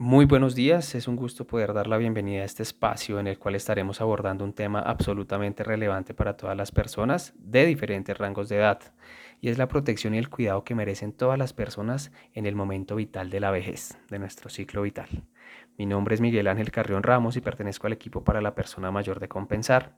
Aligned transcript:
Muy 0.00 0.26
buenos 0.26 0.54
días, 0.54 0.94
es 0.94 1.08
un 1.08 1.16
gusto 1.16 1.44
poder 1.44 1.72
dar 1.72 1.88
la 1.88 1.96
bienvenida 1.96 2.42
a 2.42 2.44
este 2.44 2.62
espacio 2.62 3.18
en 3.18 3.26
el 3.26 3.36
cual 3.36 3.56
estaremos 3.56 4.00
abordando 4.00 4.44
un 4.44 4.52
tema 4.52 4.78
absolutamente 4.78 5.64
relevante 5.64 6.14
para 6.14 6.36
todas 6.36 6.56
las 6.56 6.70
personas 6.70 7.34
de 7.36 7.66
diferentes 7.66 8.16
rangos 8.16 8.48
de 8.48 8.58
edad, 8.58 8.78
y 9.40 9.48
es 9.48 9.58
la 9.58 9.68
protección 9.68 10.14
y 10.14 10.18
el 10.18 10.28
cuidado 10.28 10.64
que 10.64 10.74
merecen 10.74 11.12
todas 11.12 11.38
las 11.38 11.52
personas 11.52 12.12
en 12.34 12.46
el 12.46 12.54
momento 12.54 12.96
vital 12.96 13.30
de 13.30 13.40
la 13.40 13.50
vejez, 13.50 13.98
de 14.10 14.18
nuestro 14.18 14.50
ciclo 14.50 14.82
vital. 14.82 15.08
Mi 15.78 15.86
nombre 15.86 16.16
es 16.16 16.20
Miguel 16.20 16.48
Ángel 16.48 16.72
Carrión 16.72 17.04
Ramos 17.04 17.36
y 17.36 17.40
pertenezco 17.40 17.86
al 17.86 17.92
equipo 17.92 18.24
para 18.24 18.40
la 18.40 18.56
persona 18.56 18.90
mayor 18.90 19.20
de 19.20 19.28
compensar. 19.28 19.94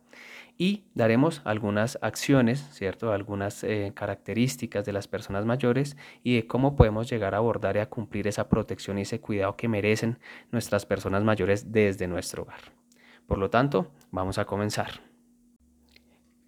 Y 0.58 0.84
daremos 0.94 1.40
algunas 1.44 1.98
acciones, 2.02 2.68
¿cierto? 2.72 3.14
Algunas 3.14 3.64
eh, 3.64 3.92
características 3.94 4.84
de 4.84 4.92
las 4.92 5.08
personas 5.08 5.46
mayores 5.46 5.96
y 6.22 6.34
de 6.36 6.46
cómo 6.46 6.76
podemos 6.76 7.08
llegar 7.08 7.34
a 7.34 7.38
abordar 7.38 7.76
y 7.76 7.80
a 7.80 7.88
cumplir 7.88 8.28
esa 8.28 8.50
protección 8.50 8.98
y 8.98 9.02
ese 9.02 9.20
cuidado 9.20 9.56
que 9.56 9.68
merecen 9.68 10.18
nuestras 10.52 10.84
personas 10.84 11.24
mayores 11.24 11.72
desde 11.72 12.06
nuestro 12.06 12.42
hogar. 12.42 12.60
Por 13.26 13.38
lo 13.38 13.48
tanto, 13.48 13.90
vamos 14.10 14.36
a 14.36 14.44
comenzar. 14.44 15.00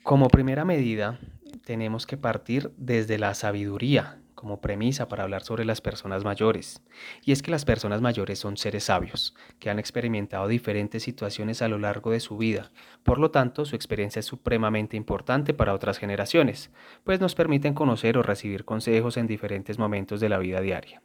Como 0.03 0.29
primera 0.29 0.67
medida, 0.67 1.19
tenemos 1.65 2.07
que 2.07 2.16
partir 2.16 2.73
desde 2.77 3.19
la 3.19 3.34
sabiduría 3.34 4.19
como 4.43 4.61
premisa 4.61 5.07
para 5.07 5.23
hablar 5.23 5.45
sobre 5.45 5.65
las 5.65 5.80
personas 5.80 6.25
mayores. 6.25 6.83
Y 7.25 7.30
es 7.30 7.43
que 7.43 7.53
las 7.53 7.65
personas 7.65 8.01
mayores 8.01 8.41
son 8.41 8.57
seres 8.57 8.84
sabios, 8.84 9.37
que 9.61 9.70
han 9.70 9.79
experimentado 9.79 10.48
diferentes 10.48 11.05
situaciones 11.05 11.62
a 11.62 11.69
lo 11.69 11.79
largo 11.79 12.11
de 12.11 12.19
su 12.19 12.37
vida. 12.37 12.73
Por 13.05 13.19
lo 13.19 13.30
tanto, 13.30 13.65
su 13.65 13.77
experiencia 13.77 14.19
es 14.19 14.27
supremamente 14.27 14.97
importante 14.97 15.55
para 15.55 15.73
otras 15.73 15.98
generaciones, 15.98 16.73
pues 17.05 17.20
nos 17.20 17.37
permiten 17.37 17.73
conocer 17.73 18.19
o 18.19 18.23
recibir 18.25 18.65
consejos 18.65 19.17
en 19.17 19.29
diferentes 19.29 19.79
momentos 19.79 20.19
de 20.19 20.29
la 20.29 20.39
vida 20.39 20.61
diaria. 20.61 21.03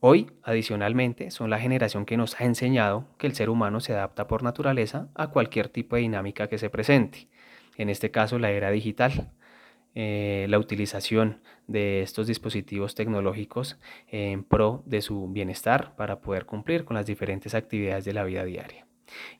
Hoy, 0.00 0.32
adicionalmente, 0.42 1.30
son 1.30 1.50
la 1.50 1.60
generación 1.60 2.04
que 2.04 2.16
nos 2.16 2.40
ha 2.40 2.44
enseñado 2.44 3.06
que 3.16 3.28
el 3.28 3.34
ser 3.36 3.48
humano 3.48 3.78
se 3.78 3.92
adapta 3.92 4.26
por 4.26 4.42
naturaleza 4.42 5.08
a 5.14 5.28
cualquier 5.28 5.68
tipo 5.68 5.94
de 5.94 6.02
dinámica 6.02 6.48
que 6.48 6.58
se 6.58 6.68
presente, 6.68 7.28
en 7.76 7.90
este 7.90 8.10
caso 8.10 8.40
la 8.40 8.50
era 8.50 8.70
digital, 8.70 9.30
eh, 9.98 10.44
la 10.50 10.58
utilización 10.58 11.40
de 11.68 12.02
estos 12.02 12.26
dispositivos 12.26 12.94
tecnológicos 12.94 13.78
en 14.08 14.44
pro 14.44 14.82
de 14.84 15.00
su 15.00 15.26
bienestar 15.28 15.96
para 15.96 16.20
poder 16.20 16.44
cumplir 16.44 16.84
con 16.84 16.96
las 16.96 17.06
diferentes 17.06 17.54
actividades 17.54 18.04
de 18.04 18.12
la 18.12 18.24
vida 18.24 18.44
diaria. 18.44 18.86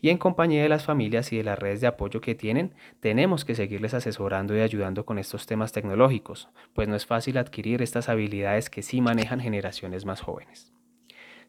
Y 0.00 0.08
en 0.08 0.16
compañía 0.16 0.62
de 0.62 0.70
las 0.70 0.82
familias 0.82 1.30
y 1.30 1.36
de 1.36 1.44
las 1.44 1.58
redes 1.58 1.82
de 1.82 1.88
apoyo 1.88 2.22
que 2.22 2.34
tienen, 2.34 2.72
tenemos 3.00 3.44
que 3.44 3.54
seguirles 3.54 3.92
asesorando 3.92 4.56
y 4.56 4.60
ayudando 4.60 5.04
con 5.04 5.18
estos 5.18 5.44
temas 5.44 5.72
tecnológicos, 5.72 6.48
pues 6.72 6.88
no 6.88 6.96
es 6.96 7.04
fácil 7.04 7.36
adquirir 7.36 7.82
estas 7.82 8.08
habilidades 8.08 8.70
que 8.70 8.82
sí 8.82 9.02
manejan 9.02 9.40
generaciones 9.40 10.06
más 10.06 10.22
jóvenes. 10.22 10.72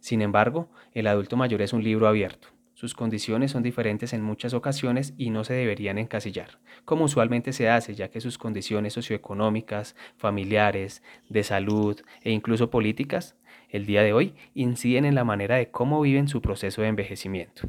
Sin 0.01 0.21
embargo, 0.21 0.67
el 0.93 1.07
adulto 1.07 1.37
mayor 1.37 1.61
es 1.61 1.71
un 1.71 1.81
libro 1.81 2.09
abierto 2.09 2.56
sus 2.77 2.93
condiciones 2.93 3.49
son 3.49 3.63
diferentes 3.63 4.13
en 4.13 4.21
muchas 4.21 4.53
ocasiones 4.53 5.15
y 5.17 5.31
no 5.31 5.43
se 5.43 5.55
deberían 5.55 5.97
encasillar, 5.97 6.59
como 6.85 7.05
usualmente 7.05 7.51
se 7.51 7.69
hace, 7.69 7.95
ya 7.95 8.11
que 8.11 8.21
sus 8.21 8.37
condiciones 8.37 8.93
socioeconómicas, 8.93 9.95
familiares, 10.15 11.01
de 11.27 11.41
salud 11.41 11.99
e 12.21 12.29
incluso 12.29 12.69
políticas, 12.69 13.35
el 13.69 13.87
día 13.87 14.03
de 14.03 14.13
hoy, 14.13 14.35
inciden 14.53 15.05
en 15.05 15.15
la 15.15 15.23
manera 15.23 15.55
de 15.55 15.71
cómo 15.71 15.99
viven 16.01 16.27
su 16.27 16.39
proceso 16.39 16.83
de 16.83 16.89
envejecimiento. 16.89 17.67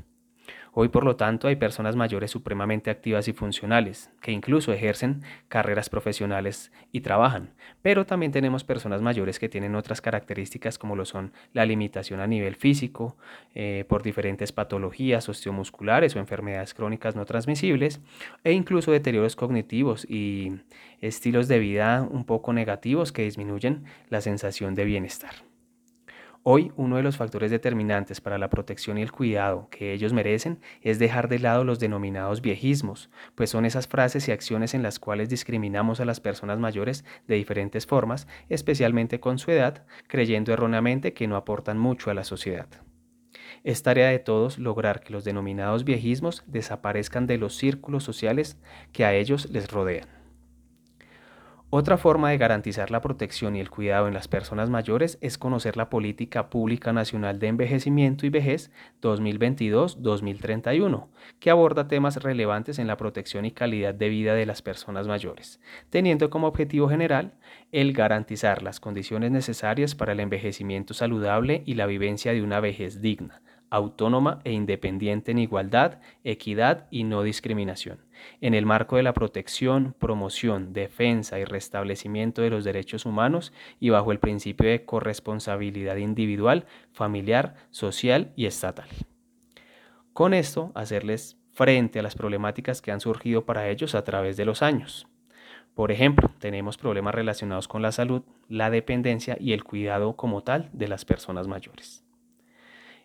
Hoy, 0.80 0.90
por 0.90 1.02
lo 1.02 1.16
tanto, 1.16 1.48
hay 1.48 1.56
personas 1.56 1.96
mayores 1.96 2.30
supremamente 2.30 2.88
activas 2.88 3.26
y 3.26 3.32
funcionales, 3.32 4.12
que 4.22 4.30
incluso 4.30 4.72
ejercen 4.72 5.22
carreras 5.48 5.88
profesionales 5.90 6.70
y 6.92 7.00
trabajan, 7.00 7.50
pero 7.82 8.06
también 8.06 8.30
tenemos 8.30 8.62
personas 8.62 9.02
mayores 9.02 9.40
que 9.40 9.48
tienen 9.48 9.74
otras 9.74 10.00
características 10.00 10.78
como 10.78 10.94
lo 10.94 11.04
son 11.04 11.32
la 11.52 11.66
limitación 11.66 12.20
a 12.20 12.28
nivel 12.28 12.54
físico, 12.54 13.16
eh, 13.56 13.86
por 13.88 14.04
diferentes 14.04 14.52
patologías 14.52 15.28
osteomusculares 15.28 16.14
o 16.14 16.20
enfermedades 16.20 16.74
crónicas 16.74 17.16
no 17.16 17.24
transmisibles, 17.24 18.00
e 18.44 18.52
incluso 18.52 18.92
deterioros 18.92 19.34
cognitivos 19.34 20.08
y 20.08 20.60
estilos 21.00 21.48
de 21.48 21.58
vida 21.58 22.06
un 22.08 22.24
poco 22.24 22.52
negativos 22.52 23.10
que 23.10 23.22
disminuyen 23.24 23.82
la 24.10 24.20
sensación 24.20 24.76
de 24.76 24.84
bienestar. 24.84 25.47
Hoy 26.50 26.72
uno 26.76 26.96
de 26.96 27.02
los 27.02 27.18
factores 27.18 27.50
determinantes 27.50 28.22
para 28.22 28.38
la 28.38 28.48
protección 28.48 28.96
y 28.96 29.02
el 29.02 29.12
cuidado 29.12 29.68
que 29.70 29.92
ellos 29.92 30.14
merecen 30.14 30.60
es 30.80 30.98
dejar 30.98 31.28
de 31.28 31.38
lado 31.38 31.62
los 31.62 31.78
denominados 31.78 32.40
viejismos, 32.40 33.10
pues 33.34 33.50
son 33.50 33.66
esas 33.66 33.86
frases 33.86 34.26
y 34.28 34.32
acciones 34.32 34.72
en 34.72 34.82
las 34.82 34.98
cuales 34.98 35.28
discriminamos 35.28 36.00
a 36.00 36.06
las 36.06 36.20
personas 36.20 36.58
mayores 36.58 37.04
de 37.26 37.34
diferentes 37.34 37.84
formas, 37.84 38.26
especialmente 38.48 39.20
con 39.20 39.38
su 39.38 39.50
edad, 39.50 39.84
creyendo 40.06 40.50
erróneamente 40.50 41.12
que 41.12 41.28
no 41.28 41.36
aportan 41.36 41.76
mucho 41.76 42.10
a 42.10 42.14
la 42.14 42.24
sociedad. 42.24 42.68
Es 43.62 43.82
tarea 43.82 44.08
de 44.08 44.18
todos 44.18 44.58
lograr 44.58 45.00
que 45.00 45.12
los 45.12 45.24
denominados 45.24 45.84
viejismos 45.84 46.44
desaparezcan 46.46 47.26
de 47.26 47.36
los 47.36 47.56
círculos 47.56 48.04
sociales 48.04 48.56
que 48.92 49.04
a 49.04 49.12
ellos 49.12 49.50
les 49.50 49.70
rodean. 49.70 50.17
Otra 51.70 51.98
forma 51.98 52.30
de 52.30 52.38
garantizar 52.38 52.90
la 52.90 53.02
protección 53.02 53.54
y 53.54 53.60
el 53.60 53.68
cuidado 53.68 54.08
en 54.08 54.14
las 54.14 54.26
personas 54.26 54.70
mayores 54.70 55.18
es 55.20 55.36
conocer 55.36 55.76
la 55.76 55.90
Política 55.90 56.48
Pública 56.48 56.94
Nacional 56.94 57.38
de 57.38 57.48
Envejecimiento 57.48 58.24
y 58.24 58.30
Vejez 58.30 58.70
2022-2031, 59.02 61.08
que 61.38 61.50
aborda 61.50 61.86
temas 61.86 62.22
relevantes 62.22 62.78
en 62.78 62.86
la 62.86 62.96
protección 62.96 63.44
y 63.44 63.50
calidad 63.50 63.92
de 63.92 64.08
vida 64.08 64.32
de 64.32 64.46
las 64.46 64.62
personas 64.62 65.06
mayores, 65.08 65.60
teniendo 65.90 66.30
como 66.30 66.46
objetivo 66.46 66.88
general 66.88 67.34
el 67.70 67.92
garantizar 67.92 68.62
las 68.62 68.80
condiciones 68.80 69.30
necesarias 69.30 69.94
para 69.94 70.12
el 70.12 70.20
envejecimiento 70.20 70.94
saludable 70.94 71.64
y 71.66 71.74
la 71.74 71.84
vivencia 71.84 72.32
de 72.32 72.42
una 72.42 72.60
vejez 72.60 73.02
digna, 73.02 73.42
autónoma 73.70 74.40
e 74.44 74.52
independiente 74.52 75.30
en 75.30 75.38
igualdad, 75.38 76.00
equidad 76.24 76.86
y 76.90 77.04
no 77.04 77.22
discriminación, 77.22 77.98
en 78.40 78.54
el 78.54 78.66
marco 78.66 78.96
de 78.96 79.02
la 79.02 79.12
protección, 79.12 79.94
promoción, 79.98 80.72
defensa 80.72 81.38
y 81.38 81.44
restablecimiento 81.44 82.42
de 82.42 82.50
los 82.50 82.64
derechos 82.64 83.06
humanos 83.06 83.52
y 83.80 83.90
bajo 83.90 84.12
el 84.12 84.18
principio 84.18 84.68
de 84.68 84.84
corresponsabilidad 84.84 85.96
individual, 85.96 86.66
familiar, 86.92 87.54
social 87.70 88.32
y 88.36 88.46
estatal. 88.46 88.88
Con 90.12 90.34
esto, 90.34 90.72
hacerles 90.74 91.38
frente 91.52 91.98
a 91.98 92.02
las 92.02 92.14
problemáticas 92.14 92.82
que 92.82 92.92
han 92.92 93.00
surgido 93.00 93.44
para 93.44 93.68
ellos 93.68 93.94
a 93.94 94.04
través 94.04 94.36
de 94.36 94.44
los 94.44 94.62
años. 94.62 95.06
Por 95.74 95.92
ejemplo, 95.92 96.30
tenemos 96.40 96.76
problemas 96.76 97.14
relacionados 97.14 97.68
con 97.68 97.82
la 97.82 97.92
salud, 97.92 98.22
la 98.48 98.70
dependencia 98.70 99.36
y 99.38 99.52
el 99.52 99.62
cuidado 99.62 100.16
como 100.16 100.42
tal 100.42 100.70
de 100.72 100.88
las 100.88 101.04
personas 101.04 101.46
mayores. 101.46 102.07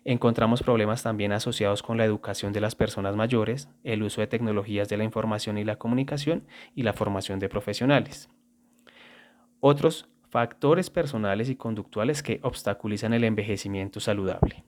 Encontramos 0.04 0.62
problemas 0.62 1.02
también 1.02 1.32
asociados 1.32 1.82
con 1.82 1.96
la 1.96 2.04
educación 2.04 2.52
de 2.52 2.60
las 2.60 2.74
personas 2.74 3.16
mayores, 3.16 3.70
el 3.84 4.02
uso 4.02 4.20
de 4.20 4.26
tecnologías 4.26 4.88
de 4.90 4.98
la 4.98 5.04
información 5.04 5.56
y 5.56 5.64
la 5.64 5.76
comunicación 5.76 6.44
y 6.74 6.82
la 6.82 6.92
formación 6.92 7.38
de 7.38 7.48
profesionales. 7.48 8.28
Otros 9.60 10.08
factores 10.28 10.90
personales 10.90 11.48
y 11.48 11.56
conductuales 11.56 12.22
que 12.22 12.40
obstaculizan 12.42 13.14
el 13.14 13.24
envejecimiento 13.24 13.98
saludable. 13.98 14.64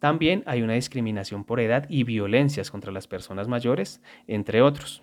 También 0.00 0.42
hay 0.46 0.62
una 0.62 0.74
discriminación 0.74 1.44
por 1.44 1.60
edad 1.60 1.86
y 1.88 2.02
violencias 2.02 2.70
contra 2.70 2.90
las 2.90 3.06
personas 3.06 3.46
mayores, 3.46 4.02
entre 4.26 4.62
otros. 4.62 5.02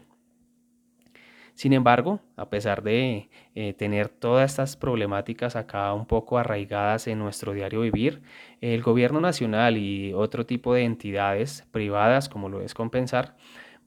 Sin 1.55 1.71
embargo, 1.71 2.19
a 2.35 2.49
pesar 2.49 2.83
de 2.83 3.29
eh, 3.55 3.73
tener 3.73 4.09
todas 4.09 4.51
estas 4.51 4.75
problemáticas 4.75 5.55
acá 5.55 5.93
un 5.93 6.05
poco 6.05 6.37
arraigadas 6.37 7.07
en 7.07 7.17
nuestro 7.17 7.53
diario 7.53 7.79
vivir, 7.79 8.21
el 8.59 8.81
gobierno 8.83 9.21
nacional 9.21 9.77
y 9.77 10.13
otro 10.13 10.45
tipo 10.45 10.73
de 10.73 10.83
entidades 10.83 11.65
privadas, 11.71 12.27
como 12.27 12.49
lo 12.49 12.61
es 12.61 12.73
Compensar, 12.73 13.37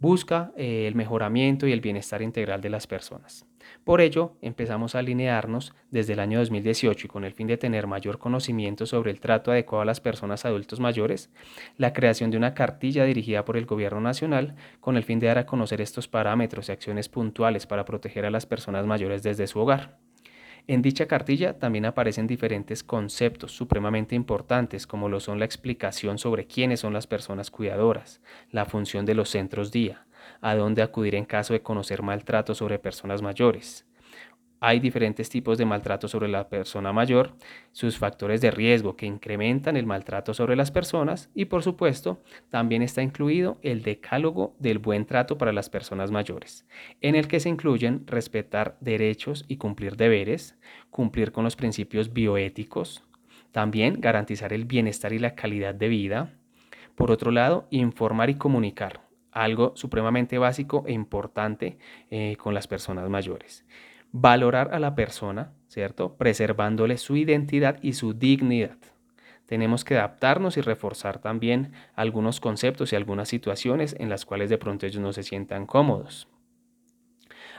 busca 0.00 0.50
eh, 0.56 0.86
el 0.88 0.94
mejoramiento 0.94 1.66
y 1.66 1.72
el 1.72 1.82
bienestar 1.82 2.22
integral 2.22 2.62
de 2.62 2.70
las 2.70 2.86
personas. 2.86 3.44
Por 3.84 4.00
ello, 4.00 4.36
empezamos 4.42 4.94
a 4.94 4.98
alinearnos 4.98 5.74
desde 5.90 6.12
el 6.12 6.20
año 6.20 6.38
2018 6.38 7.06
y 7.06 7.08
con 7.08 7.24
el 7.24 7.32
fin 7.32 7.46
de 7.46 7.56
tener 7.56 7.86
mayor 7.86 8.18
conocimiento 8.18 8.86
sobre 8.86 9.10
el 9.10 9.20
trato 9.20 9.50
adecuado 9.50 9.82
a 9.82 9.86
las 9.86 10.00
personas 10.00 10.44
adultos 10.44 10.80
mayores, 10.80 11.30
la 11.76 11.92
creación 11.92 12.30
de 12.30 12.36
una 12.36 12.54
cartilla 12.54 13.04
dirigida 13.04 13.44
por 13.44 13.56
el 13.56 13.66
Gobierno 13.66 14.00
Nacional 14.00 14.56
con 14.80 14.96
el 14.96 15.04
fin 15.04 15.18
de 15.18 15.28
dar 15.28 15.38
a 15.38 15.46
conocer 15.46 15.80
estos 15.80 16.08
parámetros 16.08 16.68
y 16.68 16.72
acciones 16.72 17.08
puntuales 17.08 17.66
para 17.66 17.84
proteger 17.84 18.26
a 18.26 18.30
las 18.30 18.46
personas 18.46 18.86
mayores 18.86 19.22
desde 19.22 19.46
su 19.46 19.58
hogar. 19.60 19.98
En 20.66 20.82
dicha 20.82 21.06
cartilla 21.06 21.58
también 21.58 21.86
aparecen 21.86 22.26
diferentes 22.26 22.84
conceptos 22.84 23.52
supremamente 23.52 24.14
importantes 24.14 24.86
como 24.86 25.08
lo 25.08 25.18
son 25.18 25.38
la 25.38 25.46
explicación 25.46 26.18
sobre 26.18 26.46
quiénes 26.46 26.80
son 26.80 26.92
las 26.92 27.06
personas 27.06 27.50
cuidadoras, 27.50 28.20
la 28.50 28.66
función 28.66 29.06
de 29.06 29.14
los 29.14 29.30
centros 29.30 29.72
día, 29.72 30.04
a 30.40 30.54
dónde 30.54 30.82
acudir 30.82 31.14
en 31.14 31.24
caso 31.24 31.52
de 31.52 31.62
conocer 31.62 32.02
maltrato 32.02 32.54
sobre 32.54 32.78
personas 32.78 33.22
mayores, 33.22 33.88
hay 34.60 34.80
diferentes 34.80 35.28
tipos 35.28 35.56
de 35.56 35.64
maltrato 35.64 36.08
sobre 36.08 36.26
la 36.26 36.48
persona 36.48 36.92
mayor, 36.92 37.34
sus 37.70 37.96
factores 37.96 38.40
de 38.40 38.50
riesgo 38.50 38.96
que 38.96 39.06
incrementan 39.06 39.76
el 39.76 39.86
maltrato 39.86 40.34
sobre 40.34 40.56
las 40.56 40.72
personas 40.72 41.30
y 41.32 41.44
por 41.44 41.62
supuesto 41.62 42.22
también 42.50 42.82
está 42.82 43.02
incluido 43.02 43.58
el 43.62 43.82
decálogo 43.82 44.56
del 44.58 44.80
buen 44.80 45.06
trato 45.06 45.38
para 45.38 45.52
las 45.52 45.70
personas 45.70 46.10
mayores, 46.10 46.66
en 47.00 47.14
el 47.14 47.28
que 47.28 47.38
se 47.38 47.48
incluyen 47.48 48.04
respetar 48.06 48.76
derechos 48.80 49.44
y 49.46 49.58
cumplir 49.58 49.96
deberes, 49.96 50.58
cumplir 50.90 51.30
con 51.30 51.44
los 51.44 51.56
principios 51.56 52.12
bioéticos, 52.12 53.04
También 53.50 54.00
garantizar 54.00 54.52
el 54.52 54.66
bienestar 54.66 55.12
y 55.14 55.18
la 55.18 55.34
calidad 55.34 55.74
de 55.74 55.88
vida. 55.88 56.34
Por 56.96 57.10
otro 57.10 57.30
lado, 57.30 57.66
informar 57.70 58.28
y 58.28 58.34
comunicar, 58.34 59.07
algo 59.42 59.72
supremamente 59.76 60.38
básico 60.38 60.84
e 60.86 60.92
importante 60.92 61.78
eh, 62.10 62.36
con 62.38 62.54
las 62.54 62.66
personas 62.66 63.08
mayores. 63.08 63.64
Valorar 64.12 64.72
a 64.72 64.78
la 64.78 64.94
persona, 64.94 65.52
¿cierto? 65.68 66.16
Preservándole 66.16 66.96
su 66.96 67.16
identidad 67.16 67.78
y 67.82 67.92
su 67.92 68.14
dignidad. 68.14 68.78
Tenemos 69.46 69.84
que 69.84 69.96
adaptarnos 69.96 70.56
y 70.56 70.60
reforzar 70.60 71.18
también 71.20 71.72
algunos 71.94 72.40
conceptos 72.40 72.92
y 72.92 72.96
algunas 72.96 73.28
situaciones 73.28 73.96
en 73.98 74.08
las 74.08 74.24
cuales 74.24 74.50
de 74.50 74.58
pronto 74.58 74.86
ellos 74.86 75.00
no 75.00 75.12
se 75.12 75.22
sientan 75.22 75.66
cómodos 75.66 76.28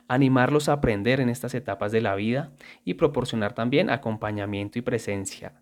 animarlos 0.10 0.68
a 0.68 0.74
aprender 0.74 1.22
en 1.22 1.30
estas 1.30 1.54
etapas 1.54 1.92
de 1.92 2.02
la 2.02 2.16
vida 2.16 2.52
y 2.84 2.96
proporcionar 2.96 3.54
también 3.54 3.92
acompañamiento 3.92 4.80
y 4.80 4.82
presencia 4.82 5.54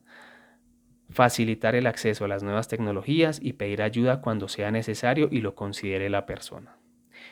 facilitar 1.17 1.73
el 1.73 1.87
acceso 1.87 2.25
a 2.25 2.27
las 2.27 2.43
nuevas 2.43 2.67
tecnologías 2.67 3.39
y 3.41 3.53
pedir 3.53 3.81
ayuda 3.81 4.21
cuando 4.21 4.47
sea 4.47 4.69
necesario 4.69 5.29
y 5.31 5.41
lo 5.41 5.55
considere 5.55 6.11
la 6.11 6.27
persona. 6.27 6.77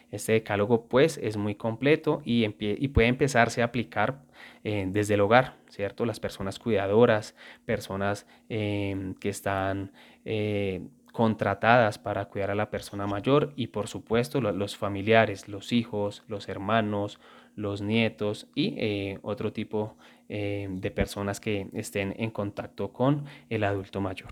Este 0.10 0.32
decálogo 0.32 0.88
pues 0.88 1.20
es 1.20 1.38
muy 1.38 1.54
completo 1.54 2.24
y, 2.26 2.50
puede 2.88 3.08
empezarse 3.08 3.62
a 3.62 3.66
aplicar 3.66 4.24
eh, 4.64 4.88
desde 4.88 5.14
el 5.14 5.22
hogar, 5.22 5.58
¿cierto? 5.70 6.08
Las 6.08 6.20
personas 6.20 6.58
cuidadoras, 6.58 7.36
personas 7.66 8.26
em, 8.50 9.14
que 9.14 9.30
están 9.30 9.92
eh, 10.26 10.82
contratadas 11.16 11.98
para 11.98 12.26
cuidar 12.26 12.52
a 12.52 12.56
la 12.56 12.70
persona 12.70 13.08
mayor 13.08 13.54
y 13.56 13.68
por 13.68 13.88
supuesto 13.88 14.42
los 14.42 14.76
familiares, 14.76 15.48
los 15.48 15.72
hijos, 15.72 16.24
los 16.28 16.50
hermanos, 16.50 17.22
los 17.56 17.82
nietos 17.82 18.48
y 18.54 18.76
eh, 18.78 19.20
otro 19.22 19.54
tipo 19.54 19.96
eh, 20.28 20.68
de 20.70 20.92
personas 20.92 21.40
que 21.40 21.70
estén 21.72 22.14
en 22.18 22.32
contacto 22.32 22.92
con 22.92 23.24
el 23.50 23.64
adulto 23.64 24.02
mayor. 24.02 24.32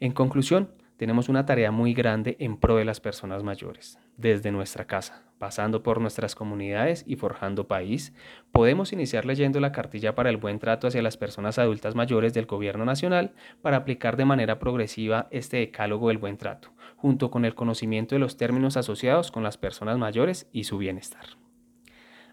En 0.00 0.12
conclusión, 0.12 0.70
tenemos 0.96 1.28
una 1.28 1.44
tarea 1.44 1.70
muy 1.70 1.94
grande 1.94 2.36
en 2.38 2.56
pro 2.56 2.76
de 2.76 2.84
las 2.84 3.00
personas 3.00 3.42
mayores, 3.42 3.98
desde 4.16 4.52
nuestra 4.52 4.86
casa, 4.86 5.24
pasando 5.38 5.82
por 5.82 6.00
nuestras 6.00 6.34
comunidades 6.34 7.04
y 7.06 7.16
forjando 7.16 7.66
país. 7.66 8.14
Podemos 8.52 8.92
iniciar 8.92 9.24
leyendo 9.24 9.60
la 9.60 9.72
cartilla 9.72 10.14
para 10.14 10.30
el 10.30 10.36
buen 10.36 10.58
trato 10.58 10.86
hacia 10.86 11.02
las 11.02 11.16
personas 11.16 11.58
adultas 11.58 11.94
mayores 11.94 12.32
del 12.34 12.46
Gobierno 12.46 12.84
Nacional 12.84 13.34
para 13.60 13.78
aplicar 13.78 14.16
de 14.16 14.24
manera 14.24 14.58
progresiva 14.58 15.28
este 15.30 15.58
decálogo 15.58 16.08
del 16.08 16.18
buen 16.18 16.36
trato, 16.36 16.72
junto 16.96 17.30
con 17.30 17.44
el 17.44 17.54
conocimiento 17.54 18.14
de 18.14 18.20
los 18.20 18.36
términos 18.36 18.76
asociados 18.76 19.30
con 19.30 19.42
las 19.42 19.58
personas 19.58 19.98
mayores 19.98 20.48
y 20.52 20.64
su 20.64 20.78
bienestar. 20.78 21.43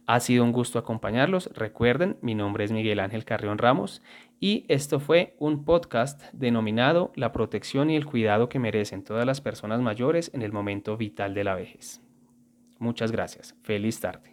Ha 0.08 0.20
sido 0.20 0.44
un 0.44 0.52
gusto 0.52 0.80
acompañarlos. 0.80 1.50
Recuerden, 1.54 2.18
mi 2.22 2.36
nombre 2.36 2.64
es 2.64 2.72
Miguel 2.72 3.00
Ángel 3.00 3.26
Carrión 3.26 3.58
Ramos 3.58 4.02
y 4.40 4.66
esto 4.68 5.00
fue 5.00 5.36
un 5.40 5.64
podcast 5.64 6.22
denominado 6.34 7.12
La 7.16 7.32
protección 7.32 7.90
y 7.90 7.96
el 7.96 8.06
cuidado 8.06 8.50
que 8.50 8.60
merecen 8.60 9.04
todas 9.04 9.26
las 9.26 9.42
personas 9.42 9.82
mayores 9.82 10.32
en 10.34 10.42
el 10.42 10.52
momento 10.52 10.98
vital 10.98 11.34
de 11.34 11.44
la 11.44 11.56
vejez. 11.56 12.02
Muchas 12.80 13.12
gracias. 13.12 13.56
Feliz 13.62 14.00
tarde. 14.00 14.31